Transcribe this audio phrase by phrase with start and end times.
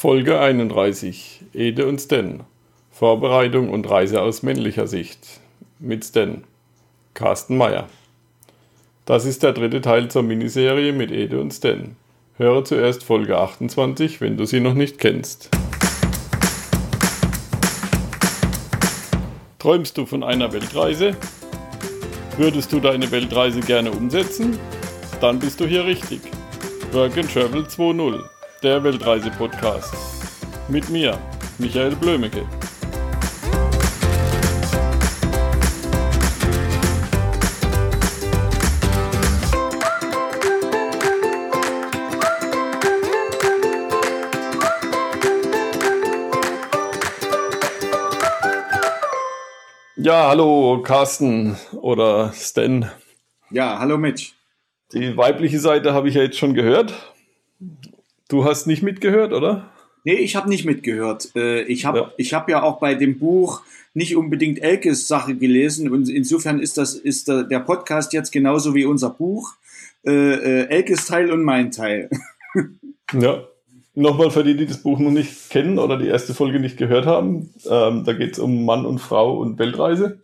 [0.00, 1.40] Folge 31.
[1.54, 2.44] Ede und Sten.
[2.92, 5.40] Vorbereitung und Reise aus männlicher Sicht.
[5.80, 6.44] Mit Sten.
[7.14, 7.88] Carsten Meyer.
[9.06, 11.96] Das ist der dritte Teil zur Miniserie mit Ede und Sten.
[12.36, 15.50] Höre zuerst Folge 28, wenn du sie noch nicht kennst.
[19.58, 21.16] Träumst du von einer Weltreise?
[22.36, 24.60] Würdest du deine Weltreise gerne umsetzen?
[25.20, 26.20] Dann bist du hier richtig.
[26.92, 29.94] Work and Travel 2.0 der Weltreise-Podcast.
[30.68, 31.16] Mit mir,
[31.58, 32.44] Michael Blömecke.
[49.96, 52.90] Ja, hallo Carsten oder Stan.
[53.50, 54.32] Ja, hallo Mitch.
[54.92, 56.94] Die weibliche Seite habe ich ja jetzt schon gehört.
[58.28, 59.70] Du hast nicht mitgehört, oder?
[60.04, 61.34] Nee, ich habe nicht mitgehört.
[61.34, 62.12] Äh, ich habe ja.
[62.18, 63.62] Ich hab ja auch bei dem Buch
[63.94, 68.84] nicht unbedingt Elkes Sache gelesen und insofern ist das ist der Podcast jetzt genauso wie
[68.84, 69.54] unser Buch.
[70.06, 72.10] Äh, äh, Elkes Teil und mein Teil.
[73.12, 73.44] ja.
[73.94, 77.04] Nochmal für die, die das Buch noch nicht kennen oder die erste Folge nicht gehört
[77.04, 77.52] haben.
[77.68, 80.20] Ähm, da geht es um Mann und Frau und Weltreise.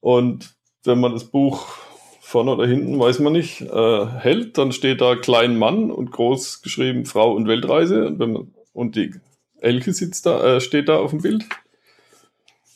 [0.00, 1.68] Und wenn man das Buch
[2.30, 6.62] vorne oder hinten, weiß man nicht, äh, hält, dann steht da klein Mann und groß
[6.62, 9.14] geschrieben Frau und Weltreise und, wenn man, und die
[9.58, 11.44] Elke sitzt da, äh, steht da auf dem Bild.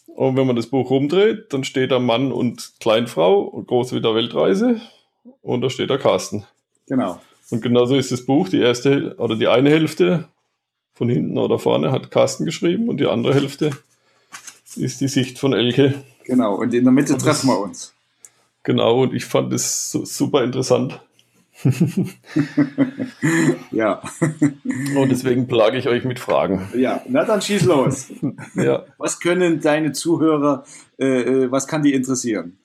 [0.08, 4.16] Und wenn man das Buch rumdreht, dann steht da Mann und Kleinfrau und groß wieder
[4.16, 4.80] Weltreise
[5.40, 6.44] und da steht da Carsten.
[6.88, 7.20] Genau.
[7.50, 10.28] Und genauso ist das Buch, die erste oder die eine Hälfte
[10.94, 13.70] von hinten oder vorne hat Carsten geschrieben und die andere Hälfte
[14.74, 15.94] ist die Sicht von Elke.
[16.24, 17.93] Genau, und in der Mitte treffen wir uns.
[18.64, 21.00] Genau, und ich fand es super interessant.
[23.70, 24.02] ja.
[24.96, 26.68] Und deswegen plage ich euch mit Fragen.
[26.74, 28.08] Ja, na dann schieß los.
[28.54, 28.84] ja.
[28.98, 30.64] Was können deine Zuhörer,
[30.98, 32.58] äh, äh, was kann die interessieren?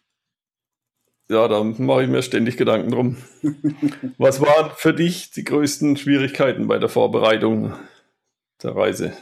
[1.29, 3.17] Ja, da mache ich mir ständig Gedanken drum.
[4.17, 7.73] was waren für dich die größten Schwierigkeiten bei der Vorbereitung
[8.63, 9.13] der Reise?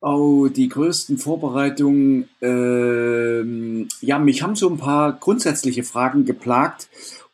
[0.00, 2.28] Oh, die größten Vorbereitungen.
[2.40, 6.88] Ähm, ja, mich haben so ein paar grundsätzliche Fragen geplagt.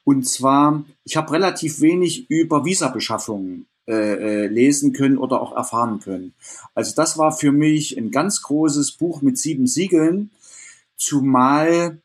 [0.05, 6.01] Und zwar, ich habe relativ wenig über Visabeschaffungen äh, äh, lesen können oder auch erfahren
[6.01, 6.33] können.
[6.75, 10.31] Also das war für mich ein ganz großes Buch mit sieben Siegeln,
[10.97, 11.99] zumal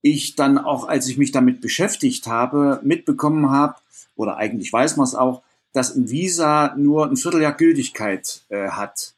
[0.00, 3.74] ich dann auch, als ich mich damit beschäftigt habe, mitbekommen habe,
[4.16, 5.42] oder eigentlich weiß man es auch,
[5.74, 9.14] dass ein Visa nur ein Vierteljahr Gültigkeit äh, hat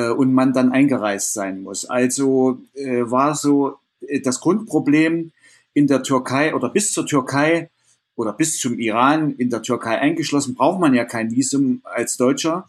[0.00, 1.84] äh, und man dann eingereist sein muss.
[1.84, 5.32] Also äh, war so äh, das Grundproblem
[5.74, 7.70] in der Türkei oder bis zur Türkei
[8.16, 12.66] oder bis zum Iran in der Türkei eingeschlossen, braucht man ja kein Visum als Deutscher.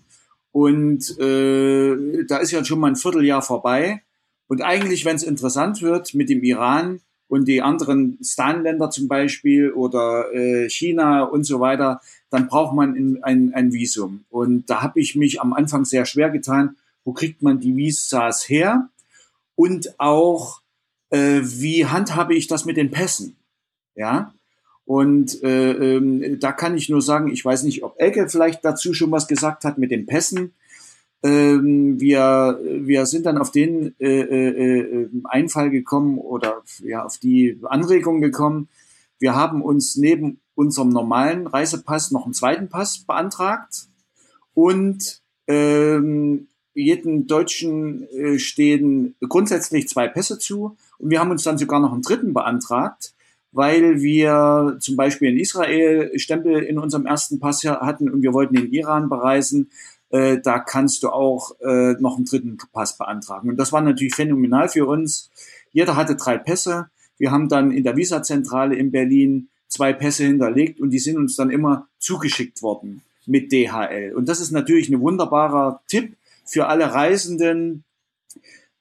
[0.51, 4.01] Und äh, da ist ja schon mal ein Vierteljahr vorbei.
[4.47, 9.71] Und eigentlich, wenn es interessant wird mit dem Iran und die anderen Stan-Länder zum Beispiel
[9.71, 14.25] oder äh, China und so weiter, dann braucht man ein, ein, ein Visum.
[14.29, 18.47] Und da habe ich mich am Anfang sehr schwer getan wo kriegt man die Visas
[18.47, 18.89] her
[19.55, 20.61] und auch,
[21.09, 23.35] äh, wie handhabe ich das mit den Pässen,
[23.95, 24.33] ja,
[24.85, 28.93] und äh, ähm, da kann ich nur sagen, ich weiß nicht, ob Elke vielleicht dazu
[28.93, 30.53] schon was gesagt hat mit den Pässen.
[31.23, 37.19] Ähm, wir, wir sind dann auf den äh, äh, äh Einfall gekommen oder ja, auf
[37.19, 38.67] die Anregung gekommen.
[39.17, 43.87] Wir haben uns neben unserem normalen Reisepass noch einen zweiten Pass beantragt
[44.53, 51.57] und ähm, jedem Deutschen äh, stehen grundsätzlich zwei Pässe zu und wir haben uns dann
[51.57, 53.13] sogar noch einen dritten beantragt,
[53.51, 58.55] weil wir zum Beispiel in Israel Stempel in unserem ersten Pass hatten und wir wollten
[58.55, 59.69] den Iran bereisen.
[60.09, 63.49] Äh, da kannst du auch äh, noch einen dritten Pass beantragen.
[63.49, 65.29] Und das war natürlich phänomenal für uns.
[65.73, 66.89] Jeder hatte drei Pässe.
[67.17, 71.35] Wir haben dann in der Visazentrale in Berlin zwei Pässe hinterlegt und die sind uns
[71.35, 74.13] dann immer zugeschickt worden mit DHL.
[74.15, 76.15] Und das ist natürlich ein wunderbarer Tipp,
[76.51, 77.85] für alle Reisenden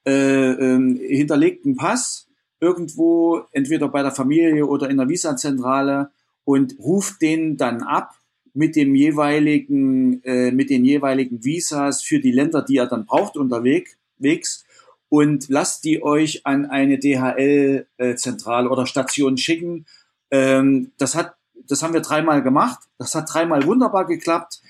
[0.05, 2.27] äh, äh, hinterlegten Pass
[2.59, 6.11] irgendwo, entweder bei der Familie oder in der Visazentrale
[6.43, 8.15] und ruft den dann ab
[8.53, 13.37] mit dem jeweiligen, äh, mit den jeweiligen Visas für die Länder, die er dann braucht
[13.37, 14.65] unterwegs
[15.07, 19.85] und lasst die euch an eine DHL-Zentrale oder Station schicken.
[20.29, 21.35] Ähm, das hat,
[21.67, 22.79] das haben wir dreimal gemacht.
[22.97, 24.61] Das hat dreimal wunderbar geklappt.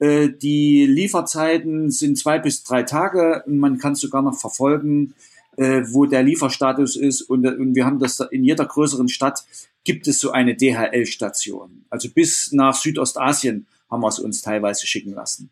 [0.00, 3.44] Äh, die Lieferzeiten sind zwei bis drei Tage.
[3.46, 5.14] Man kann sogar noch verfolgen,
[5.56, 7.22] äh, wo der Lieferstatus ist.
[7.22, 9.44] Und, und wir haben das in jeder größeren Stadt
[9.84, 11.84] gibt es so eine DHL-Station.
[11.90, 15.50] Also bis nach Südostasien haben wir es uns teilweise schicken lassen.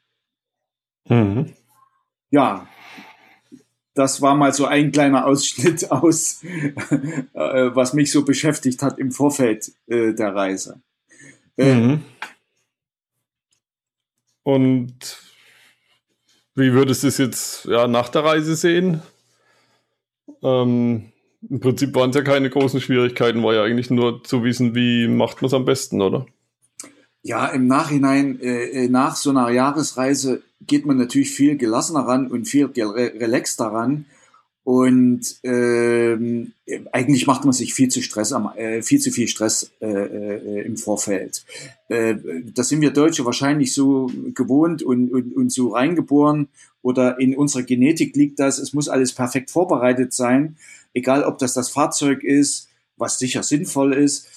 [1.09, 1.53] Mhm.
[2.31, 2.67] Ja,
[3.94, 9.11] das war mal so ein kleiner Ausschnitt aus, äh, was mich so beschäftigt hat im
[9.11, 10.81] Vorfeld äh, der Reise.
[11.56, 12.05] Äh, mhm.
[14.49, 15.19] Und
[16.55, 19.03] wie würdest du es jetzt ja, nach der Reise sehen?
[20.43, 21.12] Ähm,
[21.50, 25.06] Im Prinzip waren es ja keine großen Schwierigkeiten, war ja eigentlich nur zu wissen, wie
[25.06, 26.25] macht man es am besten, oder?
[27.21, 32.29] Ja, im Nachhinein, äh, äh, nach so einer Jahresreise geht man natürlich viel gelassener ran
[32.29, 34.06] und viel relaxter ran.
[34.69, 36.53] Und ähm,
[36.93, 40.67] eigentlich macht man sich viel zu Stress am, äh, viel zu viel Stress äh, äh,
[40.67, 41.47] im Vorfeld.
[41.88, 42.17] Äh,
[42.55, 46.49] das sind wir Deutsche wahrscheinlich so gewohnt und, und, und so reingeboren
[46.82, 48.59] oder in unserer Genetik liegt das.
[48.59, 50.59] Es muss alles perfekt vorbereitet sein,
[50.93, 52.69] egal ob das das Fahrzeug ist,
[52.99, 54.29] was sicher sinnvoll ist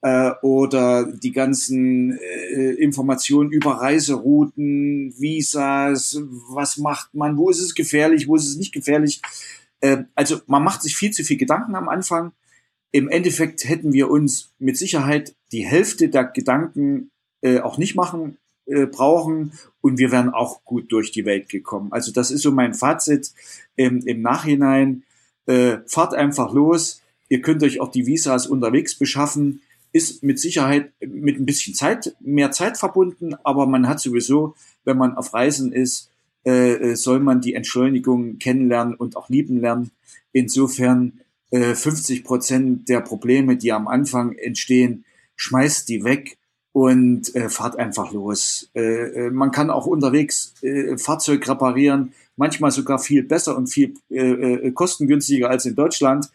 [0.00, 7.76] äh, oder die ganzen äh, Informationen über Reiserouten, Visas, was macht man, wo ist es
[7.76, 9.22] gefährlich, wo ist es nicht gefährlich.
[9.80, 12.32] Äh, also man macht sich viel zu viel Gedanken am Anfang.
[12.92, 17.10] Im Endeffekt hätten wir uns mit Sicherheit die Hälfte der Gedanken
[17.42, 21.92] äh, auch nicht machen äh, brauchen und wir wären auch gut durch die Welt gekommen.
[21.92, 23.32] Also das ist so mein Fazit
[23.76, 25.02] ähm, im Nachhinein.
[25.46, 27.02] Äh, fahrt einfach los.
[27.28, 29.60] Ihr könnt euch auch die Visas unterwegs beschaffen
[29.96, 34.98] ist mit Sicherheit mit ein bisschen Zeit, mehr Zeit verbunden, aber man hat sowieso, wenn
[34.98, 36.10] man auf Reisen ist,
[36.46, 39.90] äh, soll man die Entschleunigung kennenlernen und auch lieben lernen.
[40.32, 41.20] Insofern
[41.50, 45.04] äh, 50 Prozent der Probleme, die am Anfang entstehen,
[45.36, 46.38] schmeißt die weg
[46.72, 48.70] und äh, fahrt einfach los.
[48.74, 53.94] Äh, äh man kann auch unterwegs äh, Fahrzeug reparieren, manchmal sogar viel besser und viel
[54.10, 56.30] äh, äh kostengünstiger als in Deutschland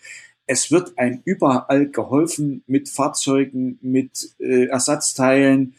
[0.52, 5.76] es wird ein überall geholfen mit Fahrzeugen, mit äh, Ersatzteilen.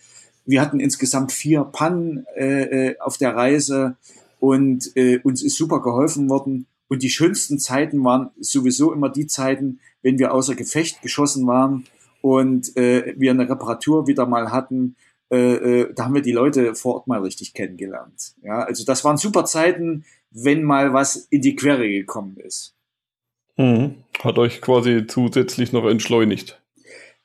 [0.46, 3.96] Wir hatten insgesamt vier Pannen äh, äh, auf der Reise
[4.42, 6.66] und äh, uns ist super geholfen worden.
[6.88, 11.86] Und die schönsten Zeiten waren sowieso immer die Zeiten, wenn wir außer Gefecht geschossen waren
[12.22, 14.96] und äh, wir eine Reparatur wieder mal hatten.
[15.30, 18.34] Äh, äh, da haben wir die Leute vor Ort mal richtig kennengelernt.
[18.42, 22.74] Ja, also das waren super Zeiten, wenn mal was in die Quere gekommen ist.
[23.56, 23.94] Mhm.
[24.24, 26.60] Hat euch quasi zusätzlich noch entschleunigt.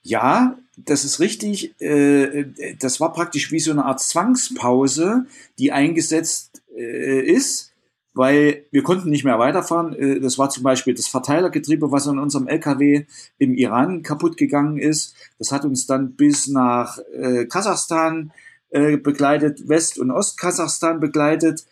[0.03, 1.81] Ja, das ist richtig.
[1.81, 5.25] Äh, das war praktisch wie so eine Art Zwangspause,
[5.57, 7.74] die eingesetzt äh, ist,
[8.13, 9.94] weil wir konnten nicht mehr weiterfahren.
[9.94, 13.06] Äh, das war zum Beispiel das Verteilergetriebe, was an unserem LKW
[13.38, 15.15] im Iran kaputt gegangen ist.
[15.39, 17.00] Das hat uns dann bis nach
[17.50, 18.31] Kasachstan
[18.69, 21.65] begleitet, West- und Ostkasachstan begleitet.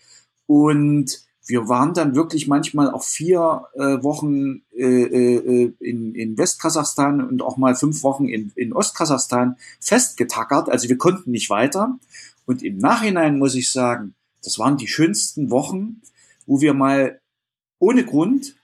[0.48, 7.22] Und wir waren dann wirklich manchmal auch vier äh, Wochen äh, äh, in, in Westkasachstan
[7.22, 10.70] und auch mal fünf Wochen in, in Ostkasachstan festgetackert.
[10.70, 12.00] Also wir konnten nicht weiter.
[12.46, 16.02] Und im Nachhinein muss ich sagen, das waren die schönsten Wochen,
[16.46, 17.20] wo wir mal
[17.80, 18.56] ohne Grund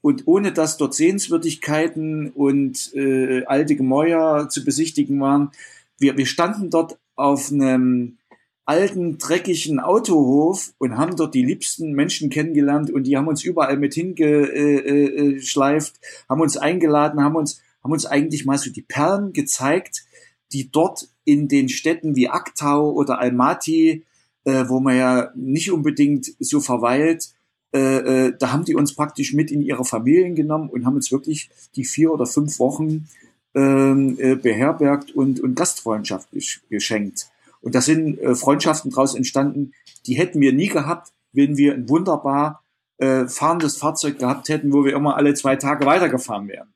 [0.00, 5.52] und ohne dass dort Sehenswürdigkeiten und äh, alte Gemäuer zu besichtigen waren,
[5.98, 8.18] wir, wir standen dort auf einem
[8.66, 13.76] alten, dreckigen Autohof und haben dort die liebsten Menschen kennengelernt und die haben uns überall
[13.76, 20.04] mit hingeschleift, haben uns eingeladen, haben uns, haben uns eigentlich mal so die Perlen gezeigt,
[20.52, 24.04] die dort in den Städten wie Aktau oder Almaty,
[24.44, 27.34] äh, wo man ja nicht unbedingt so verweilt,
[27.74, 31.10] äh, äh, da haben die uns praktisch mit in ihre Familien genommen und haben uns
[31.10, 33.08] wirklich die vier oder fünf Wochen
[33.54, 36.28] ähm, äh, beherbergt und, und Gastfreundschaft
[36.70, 37.28] geschenkt.
[37.60, 39.72] Und da sind äh, Freundschaften daraus entstanden,
[40.06, 42.62] die hätten wir nie gehabt, wenn wir ein wunderbar
[42.98, 46.73] äh, fahrendes Fahrzeug gehabt hätten, wo wir immer alle zwei Tage weitergefahren wären.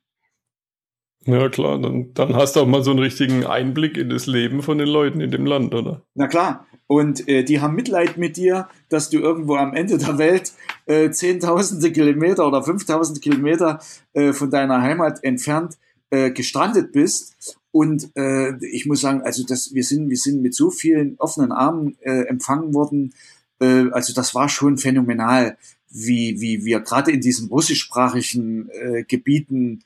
[1.29, 4.63] Ja klar, dann, dann hast du auch mal so einen richtigen Einblick in das Leben
[4.63, 6.03] von den Leuten in dem Land, oder?
[6.15, 6.67] Na klar.
[6.87, 10.53] Und äh, die haben Mitleid mit dir, dass du irgendwo am Ende der Welt
[10.87, 13.79] äh, zehntausende Kilometer oder fünftausend Kilometer
[14.15, 15.75] äh, von deiner Heimat entfernt
[16.09, 20.55] äh, gestrandet bist und äh, ich muss sagen, also das, wir sind, wir sind mit
[20.55, 23.13] so vielen offenen Armen äh, empfangen worden.
[23.61, 25.59] Äh, also das war schon phänomenal,
[25.91, 29.83] wie, wie wir gerade in diesen russischsprachigen äh, Gebieten,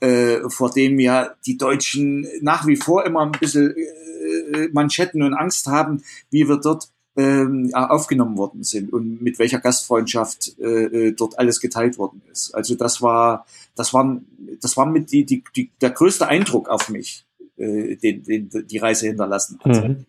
[0.00, 5.34] äh, vor dem ja die Deutschen nach wie vor immer ein bisschen äh, Manschetten und
[5.34, 11.12] Angst haben, wie wir dort ähm, aufgenommen worden sind und mit welcher Gastfreundschaft äh, äh,
[11.12, 12.54] dort alles geteilt worden ist.
[12.54, 14.20] Also das war, das war,
[14.60, 17.24] das war mit die, die, die, der größte Eindruck auf mich
[17.56, 19.88] äh, den, den, die Reise hinterlassen hat.
[19.88, 20.04] Mhm.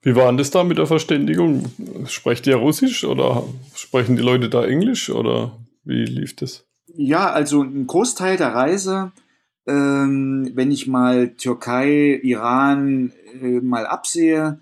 [0.00, 1.66] Wie war denn das da mit der Verständigung?
[2.06, 6.64] Sprecht ihr Russisch oder sprechen die Leute da Englisch oder wie lief das?
[6.94, 9.12] Ja, also ein Großteil der Reise,
[9.66, 14.60] ähm, wenn ich mal Türkei, Iran äh, mal absehe,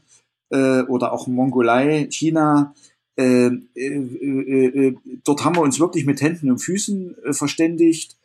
[0.51, 2.75] äh, oder auch Mongolei, China.
[3.17, 8.17] Äh, äh, äh, äh, dort haben wir uns wirklich mit Händen und Füßen verständigt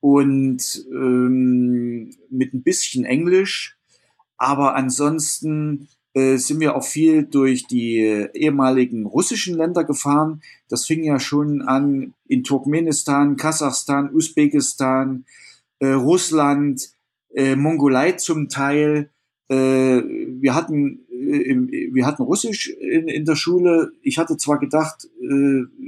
[0.00, 3.78] und ähm, mit ein bisschen Englisch.
[4.36, 7.98] Aber ansonsten äh, sind wir auch viel durch die
[8.34, 10.42] ehemaligen russischen Länder gefahren.
[10.68, 15.24] Das fing ja schon an in Turkmenistan, Kasachstan, Usbekistan,
[15.80, 16.90] äh, Russland,
[17.34, 19.10] äh, Mongolei zum Teil.
[19.48, 21.56] Äh, wir hatten äh,
[21.92, 23.92] wir hatten Russisch in, in der Schule.
[24.02, 25.08] Ich hatte zwar gedacht,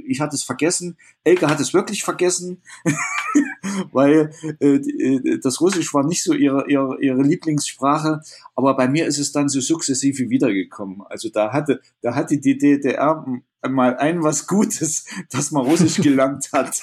[0.07, 0.97] ich hatte es vergessen.
[1.23, 2.61] Elke hat es wirklich vergessen,
[3.91, 8.21] weil äh, äh, das Russisch war nicht so ihre, ihre, ihre Lieblingssprache.
[8.55, 11.01] Aber bei mir ist es dann so sukzessive wiedergekommen.
[11.09, 13.25] Also da hatte, da hatte die DDR
[13.67, 16.81] mal ein was Gutes, dass man Russisch gelernt hat.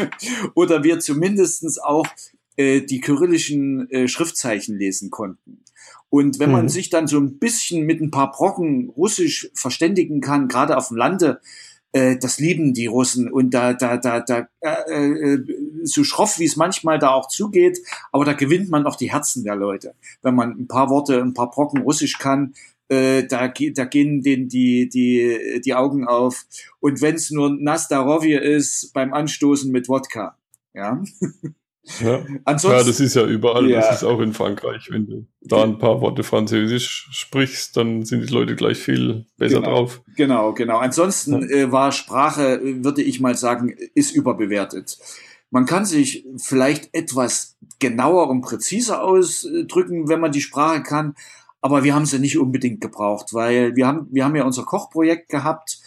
[0.54, 2.06] Oder wir zumindestens auch
[2.56, 5.64] äh, die kyrillischen äh, Schriftzeichen lesen konnten.
[6.08, 6.68] Und wenn man mhm.
[6.68, 10.96] sich dann so ein bisschen mit ein paar Brocken Russisch verständigen kann, gerade auf dem
[10.96, 11.40] Lande,
[11.94, 13.30] äh, das lieben die Russen.
[13.30, 15.44] Und da, da, da, da, äh, äh,
[15.84, 17.78] so schroff, wie es manchmal da auch zugeht,
[18.10, 19.94] aber da gewinnt man auch die Herzen der Leute.
[20.20, 22.54] Wenn man ein paar Worte, ein paar Brocken Russisch kann,
[22.88, 26.44] äh, da, da gehen denen die, die, die Augen auf.
[26.80, 30.36] Und wenn es nur Nastarovje ist beim Anstoßen mit Wodka.
[30.74, 31.02] Ja.
[32.00, 32.24] Ja.
[32.44, 33.80] Ansonsten, ja, das ist ja überall, ja.
[33.80, 34.88] das ist auch in Frankreich.
[34.90, 39.60] Wenn du da ein paar Worte Französisch sprichst, dann sind die Leute gleich viel besser
[39.60, 40.02] genau, drauf.
[40.16, 40.78] Genau, genau.
[40.78, 44.98] Ansonsten äh, war Sprache, würde ich mal sagen, ist überbewertet.
[45.50, 51.14] Man kann sich vielleicht etwas genauer und präziser ausdrücken, wenn man die Sprache kann,
[51.60, 55.28] aber wir haben sie nicht unbedingt gebraucht, weil wir haben, wir haben ja unser Kochprojekt
[55.28, 55.78] gehabt,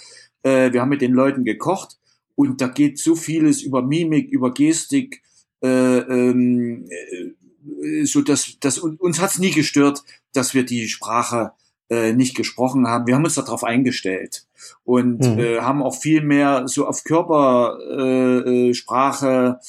[0.44, 1.98] äh, wir haben mit den Leuten gekocht
[2.36, 5.22] und da geht so vieles über Mimik, über Gestik,
[5.61, 11.51] äh, ähm, äh, so dass, dass uns hat's nie gestört, dass wir die Sprache
[11.89, 13.07] äh, nicht gesprochen haben.
[13.07, 14.45] Wir haben uns darauf eingestellt
[14.83, 15.39] und mhm.
[15.39, 19.59] äh, haben auch viel mehr so auf Körpersprache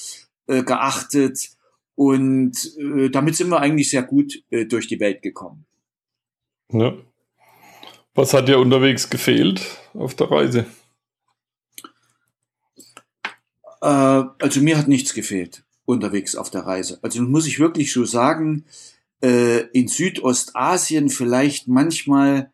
[0.48, 1.50] äh, äh, geachtet
[1.94, 5.64] und äh, damit sind wir eigentlich sehr gut äh, durch die Welt gekommen.
[6.72, 6.94] Ja.
[8.14, 9.62] Was hat dir unterwegs gefehlt
[9.94, 10.66] auf der Reise?
[13.80, 16.98] Äh, also mir hat nichts gefehlt unterwegs auf der Reise.
[17.02, 18.64] Also muss ich wirklich so sagen,
[19.22, 22.52] äh, in Südostasien vielleicht manchmal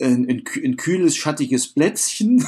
[0.00, 2.46] ein, ein, ein kühles, schattiges Plätzchen,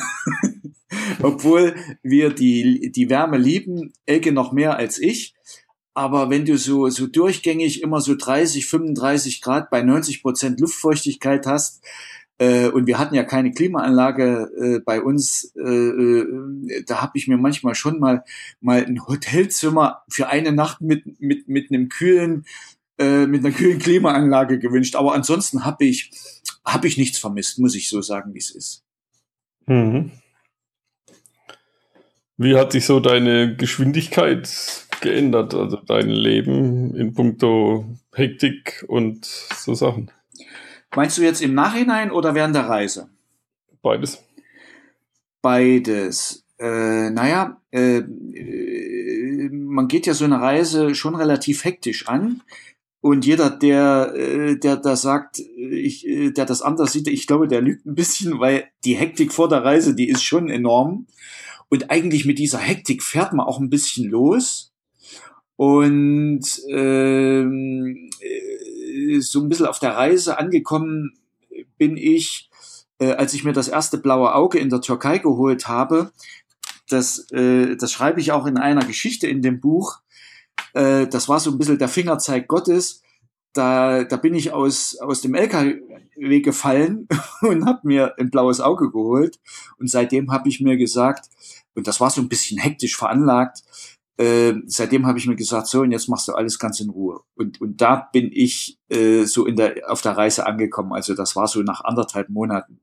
[1.23, 5.35] obwohl wir die, die Wärme lieben, Elke noch mehr als ich.
[5.95, 11.45] Aber wenn du so, so durchgängig immer so 30, 35 Grad bei 90 Prozent Luftfeuchtigkeit
[11.47, 11.83] hast,
[12.41, 15.53] und wir hatten ja keine Klimaanlage äh, bei uns.
[15.57, 18.25] Äh, äh, da habe ich mir manchmal schon mal
[18.61, 22.47] mal ein Hotelzimmer für eine Nacht mit mit mit einem kühlen
[22.99, 24.97] äh, mit einer kühlen Klimaanlage gewünscht.
[24.97, 26.11] Aber ansonsten habe ich
[26.65, 28.85] habe ich nichts vermisst, muss ich so sagen, wie es ist.
[29.67, 30.11] Mhm.
[32.39, 39.75] Wie hat sich so deine Geschwindigkeit geändert, also dein Leben in puncto Hektik und so
[39.75, 40.11] Sachen?
[40.95, 43.09] Meinst du jetzt im Nachhinein oder während der Reise?
[43.83, 44.23] Beides.
[45.41, 46.45] Beides.
[46.59, 52.43] Äh, naja, äh, äh, man geht ja so eine Reise schon relativ hektisch an.
[53.01, 57.49] Und jeder, der, äh, der da sagt, ich, äh, der das anders sieht, ich glaube,
[57.49, 61.07] der lügt ein bisschen, weil die Hektik vor der Reise, die ist schon enorm.
[61.71, 64.73] Und eigentlich mit dieser Hektik fährt man auch ein bisschen los.
[65.57, 68.11] Und ähm,
[69.21, 71.13] so ein bisschen auf der Reise angekommen
[71.79, 72.51] bin ich,
[72.99, 76.13] äh, als ich mir das erste blaue Auge in der Türkei geholt habe.
[76.89, 80.01] Das, äh, das schreibe ich auch in einer Geschichte in dem Buch.
[80.75, 83.03] Äh, das war so ein bisschen der Fingerzeig Gottes.
[83.53, 87.09] Da, da bin ich aus, aus dem LKW gefallen
[87.41, 89.41] und habe mir ein blaues Auge geholt.
[89.79, 91.29] Und seitdem habe ich mir gesagt,
[91.75, 93.63] und das war so ein bisschen hektisch veranlagt,
[94.21, 97.23] äh, seitdem habe ich mir gesagt, so, und jetzt machst du alles ganz in Ruhe.
[97.37, 100.93] Und, und da bin ich äh, so in der, auf der Reise angekommen.
[100.93, 102.81] Also das war so nach anderthalb Monaten.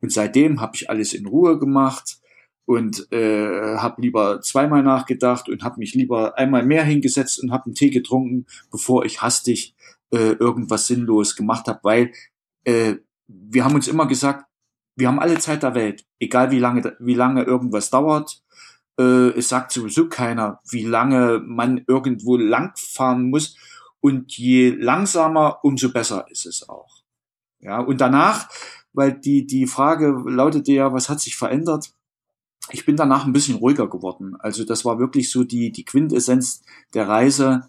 [0.00, 2.18] Und seitdem habe ich alles in Ruhe gemacht
[2.64, 7.66] und äh, habe lieber zweimal nachgedacht und habe mich lieber einmal mehr hingesetzt und habe
[7.66, 9.76] einen Tee getrunken, bevor ich hastig
[10.10, 12.12] äh, irgendwas sinnlos gemacht habe, weil
[12.64, 12.96] äh,
[13.28, 14.46] wir haben uns immer gesagt,
[14.96, 18.42] wir haben alle Zeit der Welt, egal wie lange wie lange irgendwas dauert.
[18.98, 23.56] Äh, es sagt sowieso keiner, wie lange man irgendwo langfahren muss.
[24.00, 27.02] Und je langsamer, umso besser ist es auch.
[27.60, 28.48] Ja, und danach,
[28.92, 31.92] weil die, die Frage lautete ja, was hat sich verändert?
[32.70, 34.36] Ich bin danach ein bisschen ruhiger geworden.
[34.38, 36.62] Also das war wirklich so die, die Quintessenz
[36.94, 37.68] der Reise.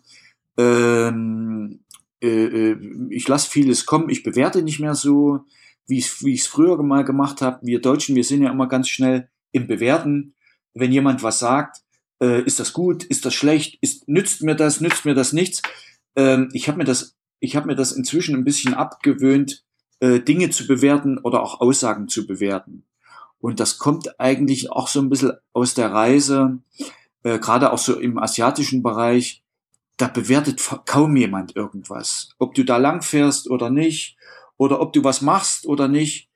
[0.57, 1.83] Ähm,
[2.21, 5.41] äh, äh ich lasse vieles kommen, ich bewerte nicht mehr so.
[5.87, 7.65] wie ich es früher mal gemacht habe.
[7.65, 10.35] Wir Deutschen, wir sind ja immer ganz schnell im Bewerten.
[10.79, 11.81] Wenn jemand was sagt,
[12.21, 15.61] äh, ist das gut, ist das schlecht, ist, nützt mir das, nützt mir das nichts.
[16.15, 19.63] Ähm, ich habe mir das, ich habe mir das inzwischen ein bisschen abgewöhnt,
[19.99, 22.83] äh, Dinge zu bewerten oder auch Aussagen zu bewerten.
[23.39, 26.59] Und das kommt eigentlich auch so ein bisschen aus der Reise,
[27.23, 29.43] äh, gerade auch so im asiatischen Bereich.
[29.97, 32.29] Da bewertet kaum jemand irgendwas.
[32.37, 34.17] Ob du da lang fährst oder nicht,
[34.57, 36.29] oder ob du was machst oder nicht,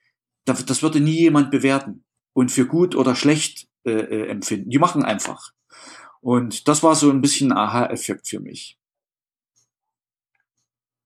[0.46, 4.70] das würde nie jemand bewerten und für gut oder schlecht äh, äh, empfinden.
[4.70, 5.52] Die machen einfach.
[6.22, 8.78] Und das war so ein bisschen ein Aha-Effekt für mich.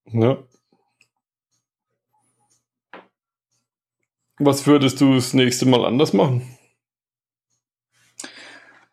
[0.08, 0.44] Ja.
[4.38, 6.58] Was würdest du das nächste Mal anders machen?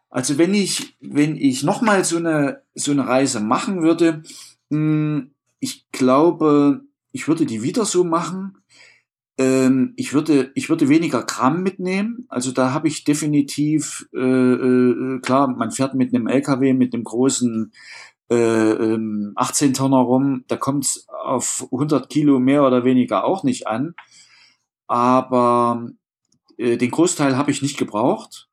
[0.09, 4.23] Also wenn ich, wenn ich nochmal so eine, so eine Reise machen würde,
[4.71, 8.62] hm, ich glaube, ich würde die wieder so machen.
[9.43, 12.27] Ähm, ich würde, ich würde weniger Kram mitnehmen.
[12.29, 17.05] Also da habe ich definitiv, äh, äh, klar, man fährt mit einem LKW, mit einem
[17.05, 17.73] großen
[18.31, 18.99] äh,
[19.35, 23.95] 18 ähm, rum, da kommt es auf 100 Kilo mehr oder weniger auch nicht an.
[24.87, 25.91] Aber
[26.57, 28.49] äh, den Großteil habe ich nicht gebraucht.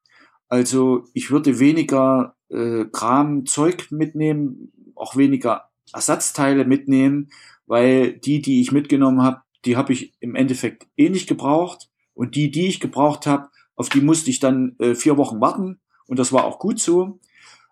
[0.48, 7.30] Also ich würde weniger äh, Kram, Zeug mitnehmen, auch weniger Ersatzteile mitnehmen,
[7.68, 11.90] weil die, die ich mitgenommen habe, die habe ich im Endeffekt eh nicht gebraucht.
[12.14, 15.80] Und die, die ich gebraucht habe, auf die musste ich dann äh, vier Wochen warten.
[16.08, 17.20] Und das war auch gut so.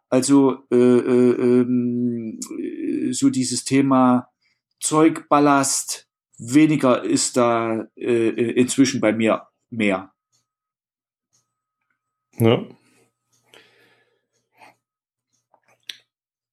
[0.10, 2.39] Also äh, äh, ähm,
[3.12, 4.29] so dieses Thema
[4.79, 10.13] Zeugballast, weniger ist da äh, inzwischen bei mir mehr.
[12.38, 12.63] Ja.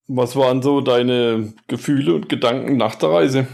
[0.07, 3.47] Was waren so deine Gefühle und Gedanken nach der Reise?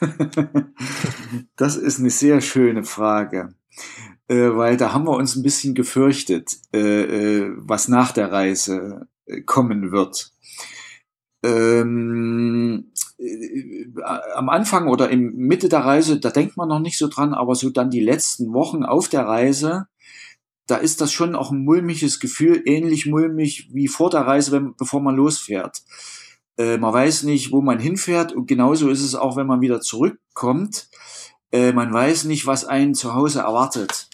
[1.56, 3.54] das ist eine sehr schöne Frage,
[4.28, 9.08] äh, weil da haben wir uns ein bisschen gefürchtet, äh, äh, was nach der Reise
[9.46, 10.32] kommen wird.
[11.42, 13.86] Ähm, äh,
[14.34, 17.54] am Anfang oder im Mitte der Reise, da denkt man noch nicht so dran, aber
[17.54, 19.86] so dann die letzten Wochen auf der Reise,
[20.66, 24.74] da ist das schon auch ein mulmiges Gefühl, ähnlich mulmig wie vor der Reise, wenn,
[24.76, 25.82] bevor man losfährt.
[26.56, 29.80] Äh, man weiß nicht, wo man hinfährt und genauso ist es auch, wenn man wieder
[29.80, 30.88] zurückkommt.
[31.52, 34.08] Äh, man weiß nicht, was einen zu Hause erwartet.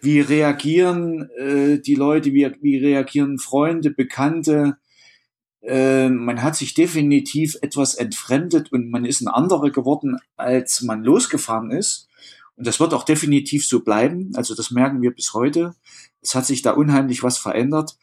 [0.00, 4.76] Wie reagieren äh, die Leute, wie, wie reagieren Freunde, Bekannte?
[5.62, 11.02] Äh, man hat sich definitiv etwas entfremdet und man ist ein anderer geworden, als man
[11.02, 12.08] losgefahren ist.
[12.56, 14.32] Und das wird auch definitiv so bleiben.
[14.34, 15.74] Also das merken wir bis heute.
[16.20, 17.96] Es hat sich da unheimlich was verändert.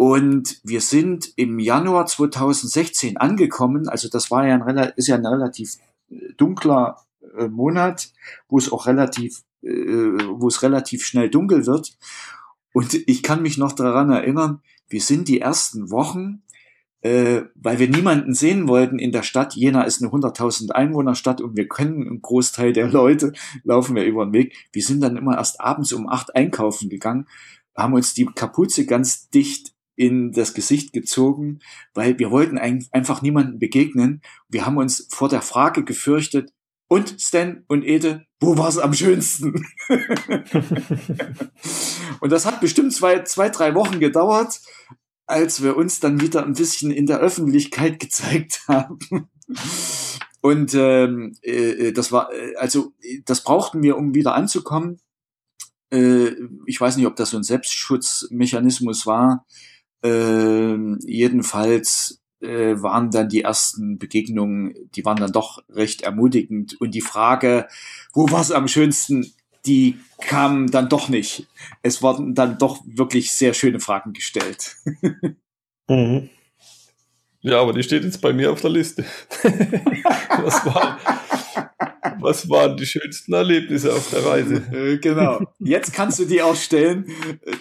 [0.00, 3.86] Und wir sind im Januar 2016 angekommen.
[3.86, 5.74] Also das war ja ein, ist ja ein relativ
[6.08, 6.96] äh, dunkler
[7.36, 8.10] äh, Monat,
[8.48, 11.98] wo es auch relativ, äh, wo es relativ schnell dunkel wird.
[12.72, 16.42] Und ich kann mich noch daran erinnern, wir sind die ersten Wochen
[17.02, 19.56] weil wir niemanden sehen wollten in der Stadt.
[19.56, 23.32] Jena ist eine 100.000 Einwohnerstadt und wir können einen Großteil der Leute
[23.64, 24.68] laufen wir über den Weg.
[24.70, 27.26] Wir sind dann immer erst abends um acht einkaufen gegangen,
[27.74, 31.60] haben uns die Kapuze ganz dicht in das Gesicht gezogen,
[31.94, 34.22] weil wir wollten einfach niemanden begegnen.
[34.48, 36.52] Wir haben uns vor der Frage gefürchtet,
[36.92, 39.64] und Stan und Ede, wo war es am schönsten?
[42.20, 44.60] und das hat bestimmt zwei, zwei, drei Wochen gedauert
[45.30, 48.98] als wir uns dann wieder ein bisschen in der Öffentlichkeit gezeigt haben.
[50.40, 52.92] Und ähm, äh, das war, äh, also
[53.26, 55.00] das brauchten wir, um wieder anzukommen.
[55.92, 56.32] Äh,
[56.66, 59.46] ich weiß nicht, ob das so ein Selbstschutzmechanismus war.
[60.02, 66.80] Äh, jedenfalls äh, waren dann die ersten Begegnungen, die waren dann doch recht ermutigend.
[66.80, 67.68] Und die Frage,
[68.12, 69.32] wo war es am schönsten,
[69.66, 71.46] die kamen dann doch nicht.
[71.82, 74.76] Es wurden dann doch wirklich sehr schöne Fragen gestellt.
[75.88, 76.30] mhm.
[77.42, 79.02] Ja, aber die steht jetzt bei mir auf der Liste.
[79.42, 80.98] was, war,
[82.20, 84.56] was waren die schönsten Erlebnisse auf der Reise?
[84.72, 85.40] Äh, genau.
[85.58, 87.06] Jetzt kannst du die auch stellen.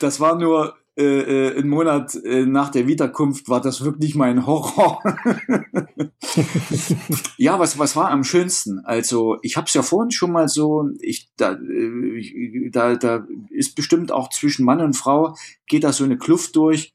[0.02, 1.04] Das war nur äh,
[1.52, 5.02] äh, einen Monat äh, nach der Wiederkunft war das wirklich mein Horror.
[7.38, 8.80] ja, was, was war am schönsten?
[8.80, 13.76] Also ich habe es ja vorhin schon mal so, ich, da, äh, da, da ist
[13.76, 16.94] bestimmt auch zwischen Mann und Frau, geht da so eine Kluft durch.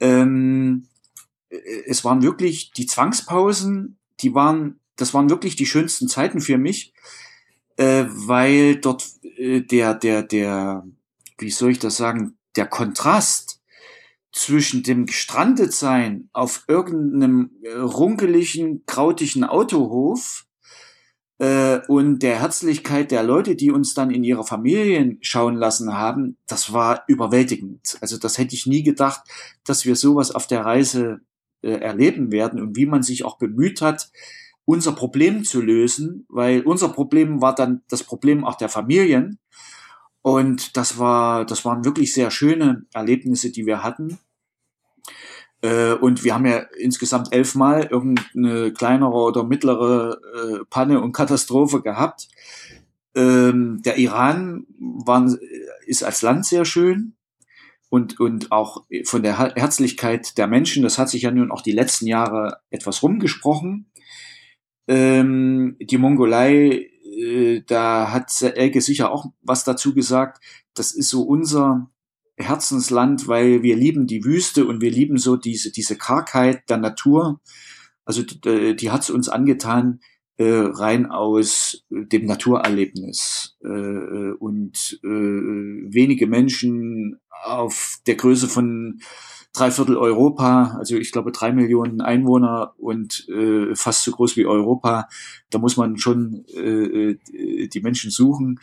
[0.00, 0.86] Ähm,
[1.50, 6.56] äh, es waren wirklich die Zwangspausen, die waren, das waren wirklich die schönsten Zeiten für
[6.56, 6.94] mich,
[7.76, 10.86] äh, weil dort äh, der, der, der,
[11.36, 13.60] wie soll ich das sagen, der Kontrast
[14.32, 20.46] zwischen dem Gestrandetsein auf irgendeinem äh, runkeligen, krautigen Autohof
[21.38, 26.36] äh, und der Herzlichkeit der Leute, die uns dann in ihre Familien schauen lassen haben,
[26.46, 27.96] das war überwältigend.
[28.00, 29.22] Also das hätte ich nie gedacht,
[29.64, 31.20] dass wir sowas auf der Reise
[31.62, 34.10] äh, erleben werden und wie man sich auch bemüht hat,
[34.64, 39.38] unser Problem zu lösen, weil unser Problem war dann das Problem auch der Familien.
[40.24, 44.18] Und das war, das waren wirklich sehr schöne Erlebnisse, die wir hatten.
[45.60, 51.82] Äh, und wir haben ja insgesamt elfmal irgendeine kleinere oder mittlere äh, Panne und Katastrophe
[51.82, 52.28] gehabt.
[53.14, 55.30] Ähm, der Iran war,
[55.84, 57.16] ist als Land sehr schön
[57.90, 61.72] und, und auch von der Herzlichkeit der Menschen, das hat sich ja nun auch die
[61.72, 63.90] letzten Jahre etwas rumgesprochen.
[64.88, 70.42] Ähm, die Mongolei, äh, da hat Elke sicher auch was dazu gesagt.
[70.74, 71.90] Das ist so unser
[72.36, 77.40] Herzensland, weil wir lieben die Wüste und wir lieben so diese, diese Kargheit der Natur.
[78.04, 80.00] Also die, die hat es uns angetan,
[80.36, 83.56] äh, rein aus dem Naturerlebnis.
[83.62, 89.00] Äh, und äh, wenige Menschen auf der Größe von
[89.54, 95.08] Dreiviertel Europa, also ich glaube drei Millionen Einwohner und äh, fast so groß wie Europa.
[95.50, 98.60] Da muss man schon äh, äh die Menschen suchen.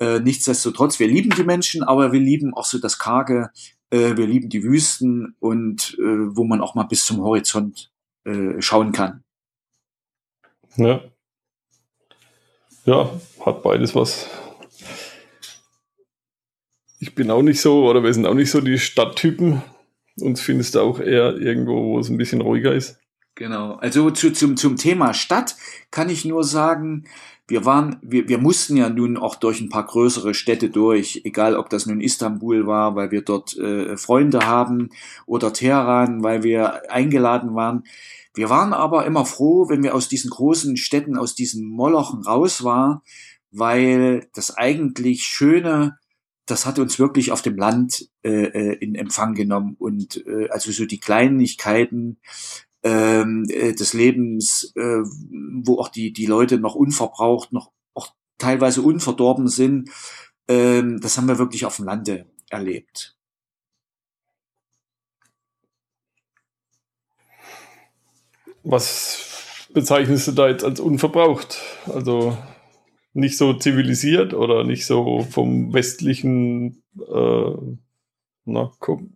[0.00, 3.50] Äh, nichtsdestotrotz, wir lieben die Menschen, aber wir lieben auch so das Karge,
[3.90, 7.92] äh, wir lieben die Wüsten und äh, wo man auch mal bis zum Horizont
[8.24, 9.22] äh, schauen kann.
[10.76, 11.02] Ja.
[12.84, 13.10] Ja,
[13.46, 14.26] hat beides was.
[16.98, 19.62] Ich bin auch nicht so, oder wir sind auch nicht so die Stadttypen.
[20.20, 22.98] Uns findest du auch eher irgendwo, wo es ein bisschen ruhiger ist.
[23.34, 23.74] Genau.
[23.76, 25.56] Also zu, zum, zum Thema Stadt
[25.90, 27.04] kann ich nur sagen,
[27.48, 31.56] wir waren, wir, wir mussten ja nun auch durch ein paar größere Städte durch, egal
[31.56, 34.90] ob das nun Istanbul war, weil wir dort äh, Freunde haben,
[35.26, 37.84] oder Teheran, weil wir eingeladen waren.
[38.34, 42.64] Wir waren aber immer froh, wenn wir aus diesen großen Städten, aus diesen Molochen raus
[42.64, 43.00] waren,
[43.50, 45.98] weil das eigentlich Schöne,
[46.46, 50.72] das hat uns wirklich auf dem Land äh, äh in Empfang genommen und äh, also
[50.72, 52.18] so die Kleinigkeiten,
[52.82, 55.02] ähm, äh, des Lebens, äh,
[55.64, 59.90] wo auch die, die Leute noch unverbraucht, noch auch teilweise unverdorben sind.
[60.48, 63.16] Ähm, das haben wir wirklich auf dem Lande erlebt.
[68.64, 71.58] Was bezeichnest du da jetzt als unverbraucht?
[71.86, 72.36] Also
[73.14, 77.76] nicht so zivilisiert oder nicht so vom westlichen äh,
[78.44, 78.72] na,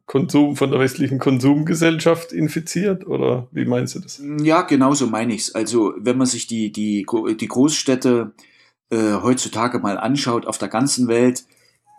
[0.06, 4.22] Konsum von der westlichen Konsumgesellschaft infiziert oder wie meinst du das?
[4.40, 5.54] Ja, genau so meine ich es.
[5.54, 7.04] Also wenn man sich die, die,
[7.40, 8.34] die Großstädte
[8.90, 11.44] äh, heutzutage mal anschaut auf der ganzen Welt,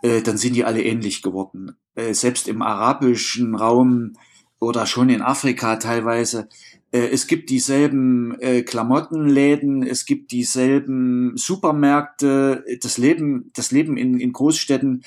[0.02, 1.76] äh, dann sind die alle ähnlich geworden.
[1.94, 4.14] Äh, selbst im arabischen Raum
[4.58, 6.48] oder schon in Afrika teilweise.
[6.90, 12.64] Äh, es gibt dieselben äh, Klamottenläden, es gibt dieselben Supermärkte.
[12.82, 15.02] Das Leben, das Leben in, in Großstädten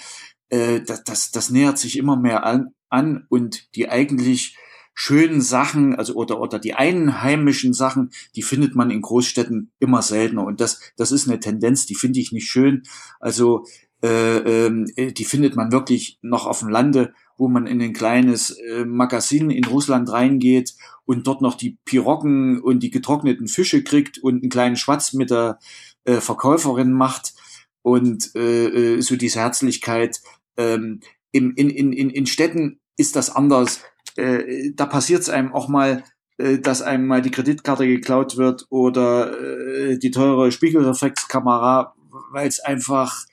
[0.52, 4.58] äh, das, das, das nähert sich immer mehr an, an und die eigentlich
[4.94, 10.46] schönen Sachen, also oder oder die einheimischen Sachen, die findet man in Großstädten immer seltener
[10.46, 12.84] und das das ist eine Tendenz, die finde ich nicht schön.
[13.20, 13.65] Also
[14.04, 18.51] äh, äh, die findet man wirklich noch auf dem Lande, wo man in ein kleines
[18.51, 20.75] äh, Magazin in Russland reingeht
[21.06, 25.32] und dort noch die Piroggen und die getrockneten Fische kriegt und einen kleinen Schwatz mit
[25.32, 25.58] der
[26.04, 27.34] äh, Verkäuferin macht
[27.82, 30.21] und äh, äh so diese Herzlichkeit,
[30.56, 30.99] ähm,
[31.32, 33.82] in, in, in, in Städten ist das anders.
[34.17, 36.04] Äh, da passiert es einem auch mal,
[36.38, 41.95] äh, dass einem mal die Kreditkarte geklaut wird oder äh, die teure Spiegelreflexkamera,
[42.32, 43.25] weil es einfach,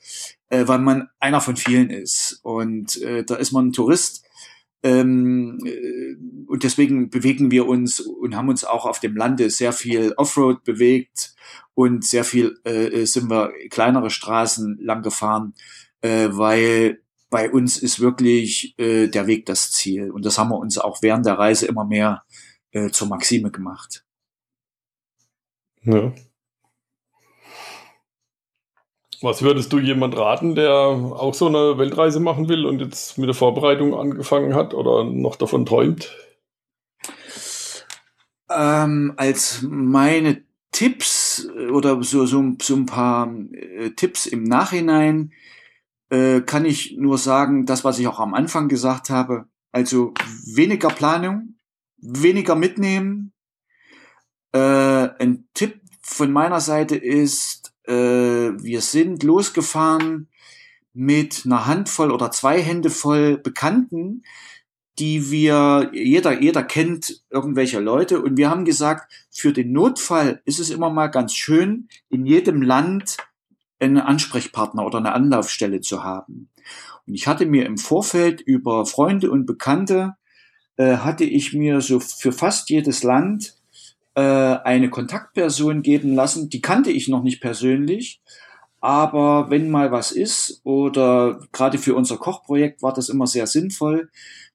[0.50, 2.40] äh, weil man einer von vielen ist.
[2.42, 4.24] Und äh, da ist man ein Tourist.
[4.82, 9.72] Ähm, äh, und deswegen bewegen wir uns und haben uns auch auf dem Lande sehr
[9.72, 11.34] viel Offroad bewegt
[11.74, 15.54] und sehr viel äh, sind wir kleinere Straßen lang gefahren,
[16.00, 20.10] äh, weil bei uns ist wirklich äh, der Weg das Ziel.
[20.10, 22.22] Und das haben wir uns auch während der Reise immer mehr
[22.70, 24.04] äh, zur Maxime gemacht.
[25.82, 26.12] Ja.
[29.20, 33.26] Was würdest du jemand raten, der auch so eine Weltreise machen will und jetzt mit
[33.26, 36.14] der Vorbereitung angefangen hat oder noch davon träumt?
[38.48, 45.32] Ähm, als meine Tipps oder so, so, so ein paar äh, Tipps im Nachhinein
[46.10, 50.14] äh, kann ich nur sagen, das, was ich auch am Anfang gesagt habe, also
[50.46, 51.56] weniger Planung,
[51.96, 53.32] weniger mitnehmen.
[54.52, 54.58] Äh,
[55.18, 57.57] ein Tipp von meiner Seite ist,
[57.88, 60.28] äh, wir sind losgefahren
[60.92, 64.22] mit einer Handvoll oder zwei Hände voll Bekannten,
[64.98, 70.58] die wir, jeder, jeder kennt irgendwelche Leute und wir haben gesagt, für den Notfall ist
[70.58, 73.16] es immer mal ganz schön, in jedem Land
[73.78, 76.50] einen Ansprechpartner oder eine Anlaufstelle zu haben.
[77.06, 80.16] Und ich hatte mir im Vorfeld über Freunde und Bekannte,
[80.76, 83.57] äh, hatte ich mir so für fast jedes Land
[84.18, 86.48] äh, eine Kontaktperson geben lassen.
[86.50, 88.20] Die kannte ich noch nicht persönlich,
[88.80, 94.10] aber wenn mal was ist oder gerade für unser Kochprojekt war das immer sehr sinnvoll.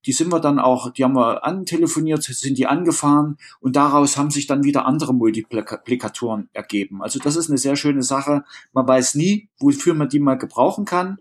[0.05, 4.31] Die sind wir dann auch, die haben wir antelefoniert, sind die angefahren und daraus haben
[4.31, 7.01] sich dann wieder andere Multiplikatoren ergeben.
[7.01, 8.43] Also das ist eine sehr schöne Sache.
[8.73, 11.19] Man weiß nie, wofür man die mal gebrauchen kann.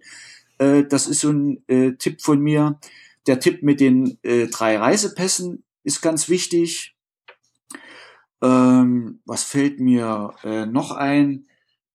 [0.58, 2.80] Äh, das ist so ein äh, Tipp von mir.
[3.28, 6.91] Der Tipp mit den äh, drei Reisepässen ist ganz wichtig.
[8.42, 11.46] Ähm, was fällt mir äh, noch ein?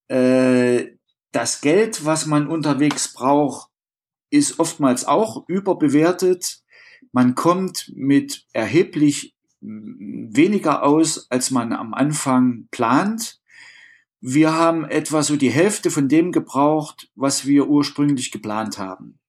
[0.08, 0.98] Äh,
[1.32, 3.70] das Geld, was man unterwegs braucht,
[4.30, 6.64] ist oftmals auch überbewertet.
[7.12, 13.40] Man kommt mit erheblich weniger aus, als man am Anfang plant.
[14.20, 19.20] Wir haben etwa so die Hälfte von dem gebraucht, was wir ursprünglich geplant haben.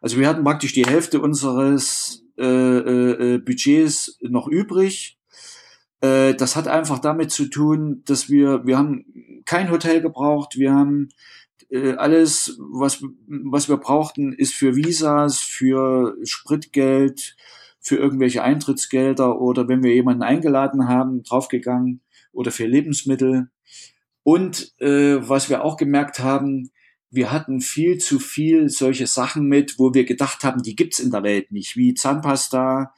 [0.00, 5.19] Also wir hatten praktisch die Hälfte unseres äh, äh, Budgets noch übrig.
[6.00, 9.04] Äh, das hat einfach damit zu tun, dass wir, wir haben
[9.44, 11.08] kein Hotel gebraucht, wir haben
[11.70, 17.36] äh, alles, was, was wir brauchten, ist für Visas, für Spritgeld,
[17.80, 22.00] für irgendwelche Eintrittsgelder oder wenn wir jemanden eingeladen haben, draufgegangen
[22.32, 23.50] oder für Lebensmittel.
[24.22, 26.70] Und äh, was wir auch gemerkt haben,
[27.10, 31.10] wir hatten viel zu viel solche Sachen mit, wo wir gedacht haben, die gibt's in
[31.10, 32.94] der Welt nicht, wie Zahnpasta,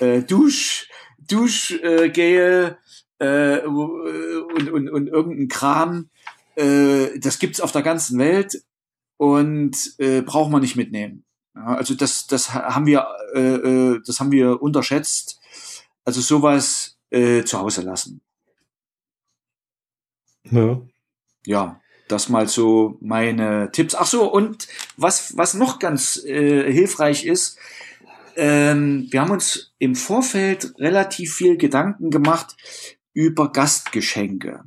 [0.00, 2.78] äh, Dusch, Duschgel
[3.18, 6.10] äh, äh, und, und, und irgendein Kram,
[6.56, 8.62] äh, das gibt's auf der ganzen Welt
[9.16, 11.24] und äh, braucht man nicht mitnehmen.
[11.54, 15.40] Ja, also das, das haben wir, äh, äh, das haben wir unterschätzt.
[16.04, 18.20] Also sowas äh, zu Hause lassen.
[20.50, 20.82] Ja.
[21.46, 23.94] Ja, das mal so meine Tipps.
[23.94, 27.58] Ach so, und was, was noch ganz äh, hilfreich ist,
[28.36, 32.56] ähm, wir haben uns im Vorfeld relativ viel Gedanken gemacht
[33.12, 34.64] über Gastgeschenke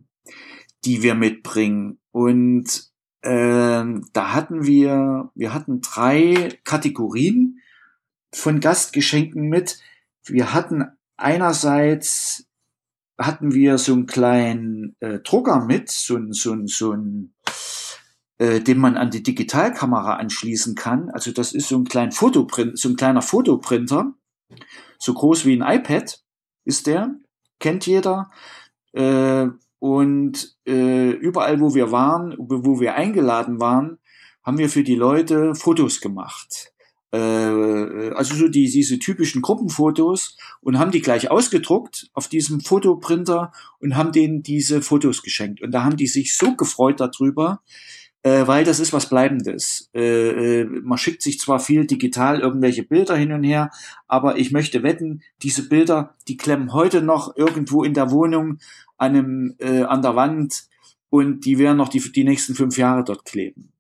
[0.86, 2.00] die wir mitbringen.
[2.12, 2.90] Und
[3.24, 7.60] ähm, da hatten wir, wir hatten drei Kategorien
[8.34, 9.80] von Gastgeschenken mit.
[10.24, 10.86] Wir hatten
[11.18, 12.46] einerseits
[13.20, 17.34] hatten wir so einen kleinen äh, Drucker mit, so ein, so ein, so ein
[18.40, 21.10] äh, den man an die Digitalkamera anschließen kann.
[21.10, 24.14] Also das ist so ein kleiner Fotoprint, so ein kleiner Fotoprinter,
[25.00, 26.24] so groß wie ein iPad
[26.66, 27.16] ist der,
[27.60, 28.30] kennt jeder.
[28.94, 29.48] Äh,
[29.80, 34.00] und äh, überall, wo wir waren, wo wir eingeladen waren,
[34.44, 36.74] haben wir für die Leute Fotos gemacht.
[37.12, 43.52] Äh, also so die, diese typischen Gruppenfotos und haben die gleich ausgedruckt auf diesem Fotoprinter
[43.80, 45.62] und haben denen diese Fotos geschenkt.
[45.62, 47.62] Und da haben die sich so gefreut darüber,
[48.28, 49.90] äh, weil das ist was Bleibendes.
[49.94, 53.72] Äh, äh, man schickt sich zwar viel digital irgendwelche Bilder hin und her,
[54.08, 58.58] aber ich möchte wetten, diese Bilder, die klemmen heute noch irgendwo in der Wohnung
[58.98, 60.66] an, einem, äh, an der Wand
[61.10, 63.72] und die werden noch die, die nächsten fünf Jahre dort kleben.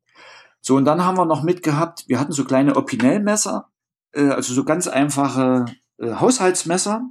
[0.61, 3.69] So, und dann haben wir noch mitgehabt, wir hatten so kleine Opinel-Messer,
[4.13, 5.65] äh, also so ganz einfache
[5.97, 7.09] äh, Haushaltsmesser.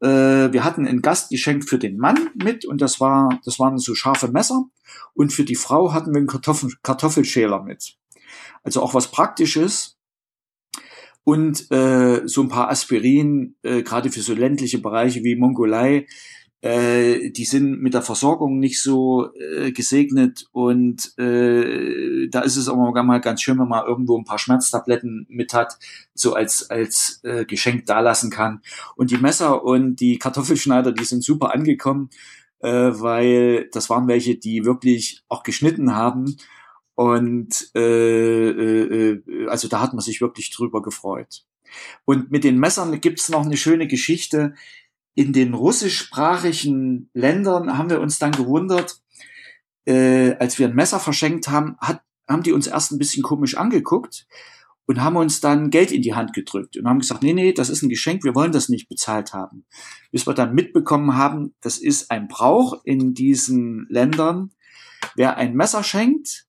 [0.00, 3.94] Äh, wir hatten ein Gastgeschenk für den Mann mit und das war, das waren so
[3.94, 4.64] scharfe Messer.
[5.14, 7.96] Und für die Frau hatten wir einen Kartoffel, Kartoffelschäler mit.
[8.62, 9.96] Also auch was Praktisches.
[11.22, 16.06] Und äh, so ein paar Aspirin, äh, gerade für so ländliche Bereiche wie Mongolei,
[16.62, 22.68] äh, die sind mit der Versorgung nicht so äh, gesegnet und äh, da ist es
[22.68, 25.78] auch mal ganz schön, wenn man irgendwo ein paar Schmerztabletten mit hat,
[26.12, 28.60] so als als äh, Geschenk dalassen kann.
[28.94, 32.10] Und die Messer und die Kartoffelschneider, die sind super angekommen,
[32.58, 36.36] äh, weil das waren welche, die wirklich auch geschnitten haben
[36.94, 41.44] und äh, äh, äh also da hat man sich wirklich drüber gefreut.
[42.04, 44.54] Und mit den Messern gibt's noch eine schöne Geschichte
[45.14, 49.00] in den russischsprachigen Ländern haben wir uns dann gewundert,
[49.86, 53.56] äh, als wir ein Messer verschenkt haben, hat, haben die uns erst ein bisschen komisch
[53.56, 54.26] angeguckt
[54.86, 57.70] und haben uns dann Geld in die Hand gedrückt und haben gesagt, nee, nee, das
[57.70, 59.64] ist ein Geschenk, wir wollen das nicht bezahlt haben.
[60.10, 64.50] Bis wir dann mitbekommen haben, das ist ein Brauch in diesen Ländern.
[65.16, 66.46] Wer ein Messer schenkt,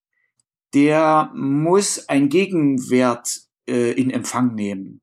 [0.74, 5.02] der muss ein Gegenwert äh, in Empfang nehmen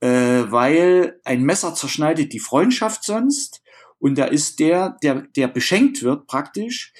[0.00, 3.62] äh, weil ein Messer zerschneidet die Freundschaft sonst
[3.98, 6.92] und da ist der, der, der beschenkt wird praktisch,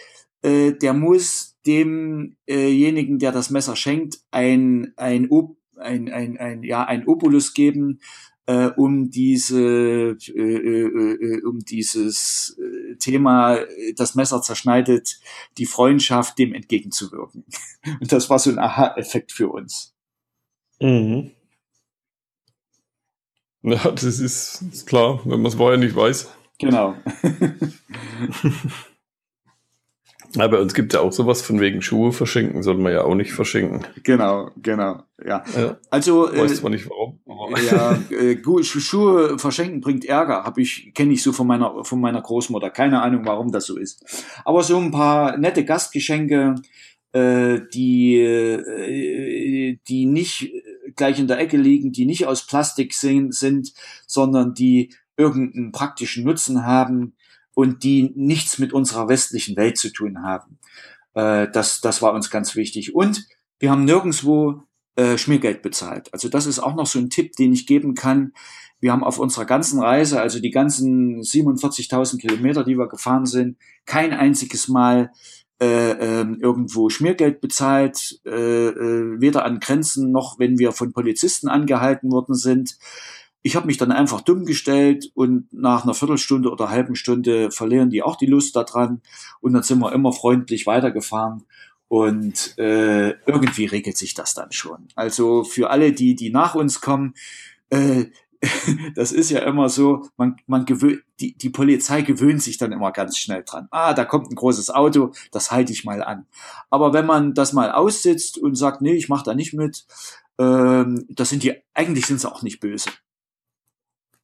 [0.42, 5.28] äh, der muss demjenigen, der das Messer schenkt, ein, ein,
[5.76, 8.00] ein, ein, ein, ja, ein Opulus geben,
[8.46, 13.58] äh, um diese, äh, äh, äh um dieses äh, Thema,
[13.96, 15.20] das Messer zerschneidet,
[15.58, 17.44] die Freundschaft dem entgegenzuwirken.
[18.00, 19.94] Und das war so ein Aha-Effekt für uns.
[20.80, 21.32] Mhm.
[23.62, 26.30] Ja, das ist, ist klar, wenn man es vorher nicht weiß.
[26.58, 26.94] Genau.
[30.34, 33.02] Ja, bei uns gibt es ja auch sowas von wegen Schuhe verschenken, soll man ja
[33.02, 33.86] auch nicht verschenken.
[34.02, 35.42] Genau, genau, ja.
[35.56, 35.78] ja.
[35.90, 37.18] Also weiß äh, zwar nicht warum.
[37.70, 42.20] Ja, äh, Schuhe verschenken bringt Ärger, habe ich kenne ich so von meiner von meiner
[42.20, 42.70] Großmutter.
[42.70, 44.04] Keine Ahnung, warum das so ist.
[44.44, 46.56] Aber so ein paar nette Gastgeschenke,
[47.12, 50.52] äh, die äh, die nicht
[50.98, 53.72] gleich in der Ecke liegen, die nicht aus Plastik sind,
[54.06, 57.14] sondern die irgendeinen praktischen Nutzen haben
[57.54, 60.58] und die nichts mit unserer westlichen Welt zu tun haben.
[61.14, 62.94] Äh, das, das war uns ganz wichtig.
[62.94, 63.26] Und
[63.58, 64.62] wir haben nirgendwo
[64.94, 66.12] äh, Schmiergeld bezahlt.
[66.12, 68.32] Also das ist auch noch so ein Tipp, den ich geben kann.
[68.80, 73.56] Wir haben auf unserer ganzen Reise, also die ganzen 47.000 Kilometer, die wir gefahren sind,
[73.86, 75.10] kein einziges Mal
[75.60, 78.30] äh, äh, irgendwo Schmiergeld bezahlt, äh,
[78.68, 82.78] äh, weder an Grenzen noch, wenn wir von Polizisten angehalten worden sind.
[83.42, 87.90] Ich habe mich dann einfach dumm gestellt und nach einer Viertelstunde oder halben Stunde verlieren
[87.90, 89.00] die auch die Lust daran
[89.40, 91.44] und dann sind wir immer freundlich weitergefahren
[91.88, 94.88] und äh, irgendwie regelt sich das dann schon.
[94.94, 97.14] Also für alle, die die nach uns kommen,
[97.70, 98.06] äh,
[98.94, 102.92] das ist ja immer so, man, man gewöhnt, die, die Polizei gewöhnt sich dann immer
[102.92, 103.68] ganz schnell dran.
[103.70, 106.26] Ah, da kommt ein großes Auto, das halte ich mal an.
[106.70, 109.86] Aber wenn man das mal aussitzt und sagt, nee, ich mache da nicht mit,
[110.38, 112.90] ähm, das sind die, eigentlich sind sie auch nicht böse.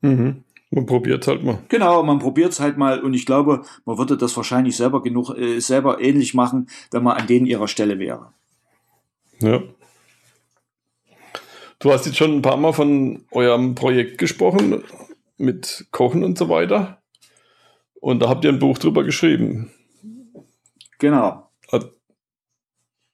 [0.01, 0.45] Mhm.
[0.71, 1.59] Man probiert halt mal.
[1.69, 5.31] Genau, man probiert es halt mal und ich glaube, man würde das wahrscheinlich selber genug,
[5.37, 8.33] äh, selber ähnlich machen, wenn man an denen ihrer Stelle wäre.
[9.41, 9.63] Ja.
[11.85, 14.83] Du hast jetzt schon ein paar Mal von eurem Projekt gesprochen,
[15.37, 17.03] mit Kochen und so weiter.
[18.01, 19.71] Und da habt ihr ein Buch drüber geschrieben.
[20.99, 21.51] Genau.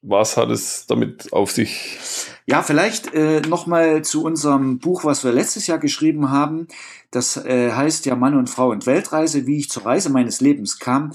[0.02, 1.98] Was hat es damit auf sich?
[2.46, 6.68] Ja, vielleicht äh, nochmal zu unserem Buch, was wir letztes Jahr geschrieben haben.
[7.10, 10.78] Das äh, heißt ja Mann und Frau und Weltreise, wie ich zur Reise meines Lebens
[10.78, 11.10] kam.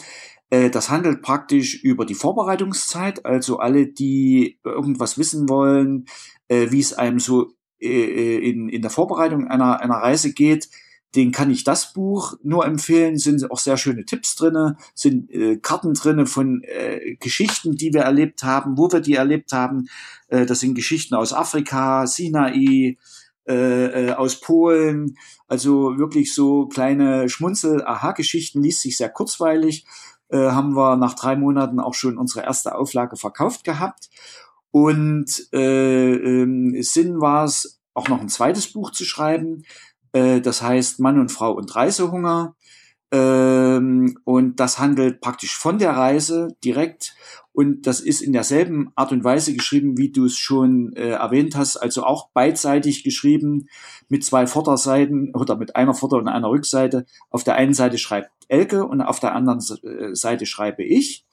[0.49, 6.05] Äh, das handelt praktisch über die Vorbereitungszeit, also alle, die irgendwas wissen wollen,
[6.47, 10.69] äh, wie es einem so äh, äh in, in der Vorbereitung einer, einer Reise geht,
[11.15, 13.17] den kann ich das Buch nur empfehlen.
[13.17, 18.01] Sind auch sehr schöne Tipps drinne, sind äh, Karten drinne von äh, Geschichten, die wir
[18.01, 19.87] erlebt haben, wo wir die erlebt haben.
[20.27, 22.97] Äh, das sind Geschichten aus Afrika, Sinai,
[23.47, 25.17] äh, äh, aus Polen.
[25.47, 29.85] Also wirklich so kleine Schmunzel-Aha-Geschichten, liest sich sehr kurzweilig.
[30.29, 34.09] Äh, haben wir nach drei Monaten auch schon unsere erste Auflage verkauft gehabt.
[34.75, 39.63] Und äh, äh, Sinn war es, auch noch ein zweites Buch zu schreiben.
[40.11, 42.57] Äh, das heißt Mann und Frau und Reisehunger.
[43.09, 47.15] Ähm, und das handelt praktisch von der Reise direkt.
[47.53, 51.55] Und das ist in derselben Art und Weise geschrieben, wie du es schon äh, erwähnt
[51.55, 53.69] hast, also auch beidseitig geschrieben
[54.09, 57.05] mit zwei Vorderseiten oder mit einer Vorder- und einer Rückseite.
[57.29, 61.25] Auf der einen Seite schreibt Elke und auf der anderen äh, Seite schreibe ich.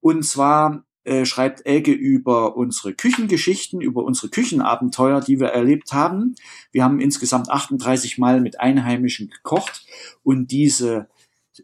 [0.00, 6.34] Und zwar äh, schreibt Elke über unsere Küchengeschichten, über unsere Küchenabenteuer, die wir erlebt haben.
[6.70, 9.86] Wir haben insgesamt 38 Mal mit Einheimischen gekocht
[10.22, 11.08] und diese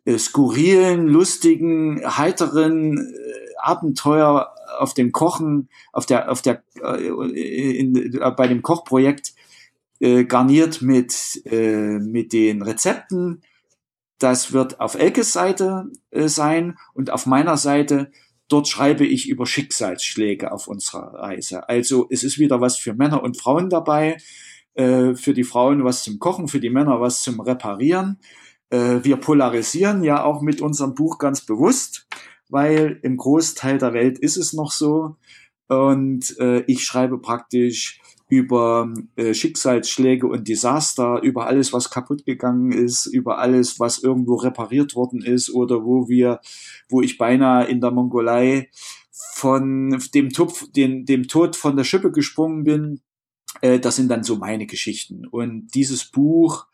[0.07, 8.15] äh, skurrilen, lustigen, heiteren äh, Abenteuer auf dem Kochen, auf der, auf der, äh, in,
[8.15, 9.35] äh, bei dem Kochprojekt
[10.29, 13.43] garniert mit, mit den Rezepten.
[14.19, 18.11] Das wird auf Elkes Seite sein und auf meiner Seite
[18.49, 21.69] Dort schreibe ich über Schicksalsschläge auf unserer Reise.
[21.69, 24.19] Also es ist wieder was für Männer und Frauen dabei.
[24.75, 28.19] Äh, für die Frauen was zum Kochen, für die Männer was zum Reparieren.
[28.71, 32.09] Äh, wir polarisieren ja auch mit unserem Buch ganz bewusst,
[32.49, 35.17] weil im Großteil der Welt ist es noch so.
[35.69, 42.73] Und äh, ich schreibe praktisch über äh, Schicksalsschläge und Desaster, über alles, was kaputt gegangen
[42.73, 46.41] ist, über alles, was irgendwo repariert worden ist oder wo wir,
[46.89, 48.71] wo ich beinahe in der Mongolei
[49.35, 53.01] von dem, Tupf, den, dem Tod von der Schippe gesprungen bin.
[53.61, 55.27] Äh, das sind dann so meine Geschichten.
[55.27, 56.67] Und dieses Buch,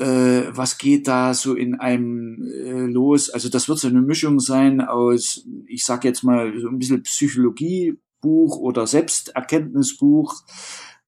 [0.03, 3.29] äh, was geht da so in einem äh, los?
[3.29, 7.03] Also das wird so eine Mischung sein aus, ich sag jetzt mal so ein bisschen
[7.03, 10.43] Psychologiebuch oder Selbsterkenntnisbuch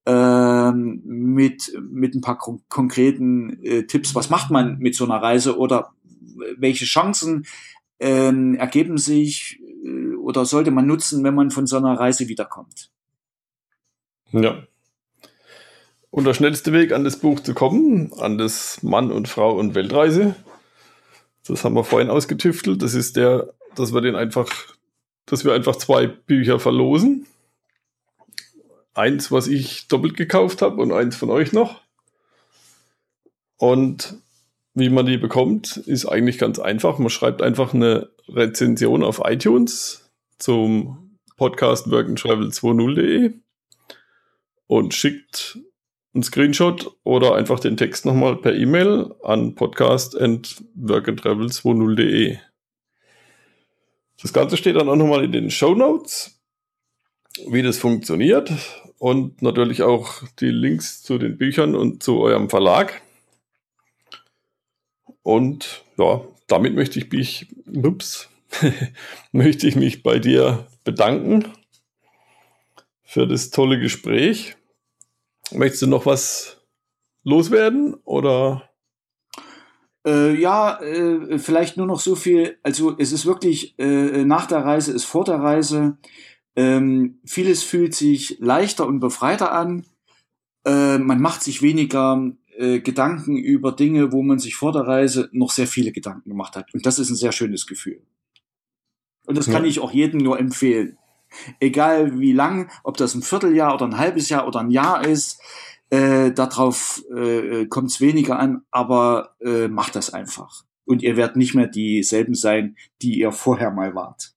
[0.06, 2.38] ähm, mit mit ein paar
[2.70, 4.16] konkreten äh, Tipps.
[4.16, 5.92] Was macht man mit so einer Reise oder
[6.58, 7.46] welche Chancen
[8.00, 12.92] ähm, ergeben sich äh, oder sollte man nutzen, wenn man von so einer Reise wiederkommt?
[14.32, 14.64] Ja.
[16.16, 19.76] Und der schnellste Weg an das Buch zu kommen, an das Mann und Frau und
[19.76, 20.34] Weltreise,
[21.46, 22.82] das haben wir vorhin ausgetüftelt.
[22.82, 24.50] Das ist der, dass wir den einfach,
[25.26, 27.28] dass wir einfach zwei Bücher verlosen.
[28.94, 31.82] Eins, was ich doppelt gekauft habe und eins von euch noch.
[33.58, 34.16] Und
[34.74, 36.98] wie man die bekommt, ist eigentlich ganz einfach.
[36.98, 40.10] Man schreibt einfach eine Rezension auf iTunes
[40.40, 43.34] zum Podcast workandtravel20.de
[44.68, 45.60] und schickt
[46.16, 52.38] einen Screenshot oder einfach den Text nochmal per E-Mail an podcast.workandtravel20.de.
[54.22, 56.40] Das Ganze steht dann auch nochmal in den Show Notes,
[57.48, 58.50] wie das funktioniert
[58.98, 63.02] und natürlich auch die Links zu den Büchern und zu eurem Verlag.
[65.22, 68.30] Und ja, damit möchte ich mich, ups,
[69.34, 71.52] möchte ich mich bei dir bedanken
[73.04, 74.56] für das tolle Gespräch.
[75.52, 76.62] Möchtest du noch was
[77.24, 78.70] loswerden oder?
[80.06, 82.58] Äh, ja, äh, vielleicht nur noch so viel.
[82.64, 85.98] Also es ist wirklich äh, nach der Reise ist vor der Reise.
[86.56, 89.86] Ähm, vieles fühlt sich leichter und befreiter an.
[90.66, 95.30] Äh, man macht sich weniger äh, Gedanken über Dinge, wo man sich vor der Reise
[95.32, 96.74] noch sehr viele Gedanken gemacht hat.
[96.74, 98.02] Und das ist ein sehr schönes Gefühl.
[99.26, 99.54] Und das ja.
[99.54, 100.98] kann ich auch jedem nur empfehlen.
[101.60, 105.42] Egal wie lang, ob das ein Vierteljahr oder ein halbes Jahr oder ein Jahr ist,
[105.90, 110.64] äh, darauf äh, kommt es weniger an, aber äh, macht das einfach.
[110.86, 114.34] Und ihr werdet nicht mehr dieselben sein, die ihr vorher mal wart.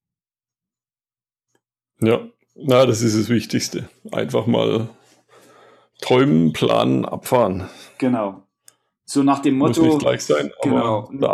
[2.00, 2.20] Ja,
[2.54, 3.88] na, das ist das Wichtigste.
[4.12, 4.88] Einfach mal
[6.00, 7.68] träumen, planen, abfahren.
[7.98, 8.42] Genau.
[9.04, 9.82] So nach dem Motto.
[9.82, 11.10] Muss nicht gleich sein, aber genau.
[11.12, 11.30] Der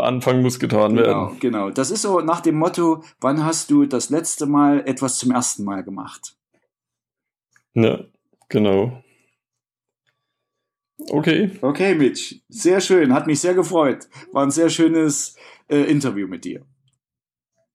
[0.00, 1.38] Anfang muss getan genau, werden.
[1.40, 5.30] Genau, das ist so nach dem Motto, wann hast du das letzte Mal etwas zum
[5.32, 6.34] ersten Mal gemacht?
[7.74, 8.00] Ja,
[8.48, 9.02] genau.
[11.10, 11.50] Okay.
[11.60, 12.36] Okay, Mitch.
[12.48, 13.12] Sehr schön.
[13.12, 14.08] Hat mich sehr gefreut.
[14.32, 15.36] War ein sehr schönes
[15.68, 16.64] äh, Interview mit dir.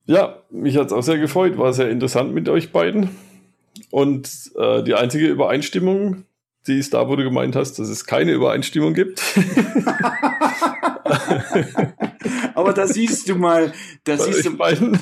[0.06, 1.58] Ja, mich hat es auch sehr gefreut.
[1.58, 3.10] War sehr interessant mit euch beiden.
[3.92, 6.24] Und äh, die einzige Übereinstimmung,
[6.68, 9.22] die ist da, wo du gemeint hast, dass es keine Übereinstimmung gibt.
[12.56, 13.74] Aber da siehst du mal,
[14.04, 14.58] da siehst du,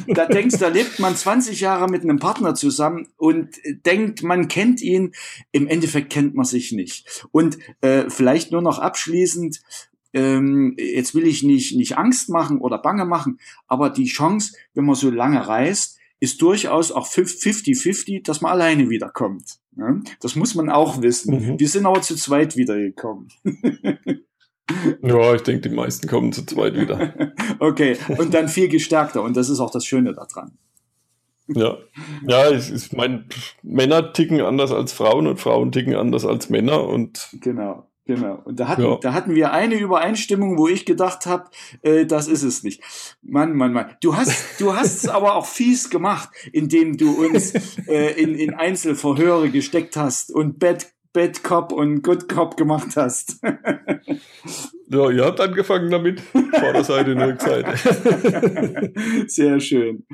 [0.08, 3.50] da denkst, da lebt man 20 Jahre mit einem Partner zusammen und
[3.86, 5.14] denkt, man kennt ihn.
[5.52, 7.28] Im Endeffekt kennt man sich nicht.
[7.32, 9.62] Und äh, vielleicht nur noch abschließend,
[10.14, 14.86] ähm, jetzt will ich nicht, nicht Angst machen oder Bange machen, aber die Chance, wenn
[14.86, 19.60] man so lange reist, ist durchaus auch 50-50, dass man alleine wiederkommt.
[19.78, 20.00] Ja?
[20.22, 21.36] Das muss man auch wissen.
[21.36, 21.60] Mhm.
[21.60, 23.28] Wir sind aber zu zweit wiedergekommen.
[25.02, 27.14] Ja, ich denke, die meisten kommen zu zweit wieder.
[27.60, 30.58] okay, und dann viel gestärkter und das ist auch das Schöne daran.
[31.48, 31.78] Ja,
[32.28, 33.26] ja, ich, ich meine,
[33.62, 37.88] Männer ticken anders als Frauen und Frauen ticken anders als Männer und genau.
[38.08, 38.40] Genau.
[38.46, 38.98] Und da hatten, ja.
[39.02, 41.50] da hatten wir eine Übereinstimmung, wo ich gedacht habe,
[41.82, 42.84] äh, das ist es nicht.
[43.24, 43.96] Mann, Mann, Mann.
[44.00, 47.54] Du hast, du hast es aber auch fies gemacht, indem du uns
[47.88, 53.42] äh, in, in Einzelverhöre gesteckt hast und Bad, Bad Cop und Good Cop gemacht hast.
[54.90, 56.20] ja, ihr habt angefangen damit.
[56.20, 58.92] Vorderseite und Rückseite.
[59.28, 60.06] Sehr schön.